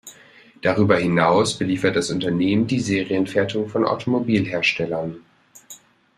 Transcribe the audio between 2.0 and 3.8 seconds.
Unternehmen die Serienfertigung